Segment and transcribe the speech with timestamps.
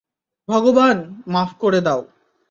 [0.49, 0.97] ভগবান,
[1.27, 2.01] মাফ করে দাও।